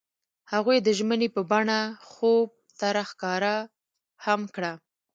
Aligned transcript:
هغوی 0.51 0.77
د 0.83 0.87
ژمنې 0.97 1.27
په 1.35 1.41
بڼه 1.51 1.79
خوب 2.09 2.49
سره 2.79 3.01
ښکاره 3.09 3.55
هم 4.25 4.41
کړه. 4.55 4.73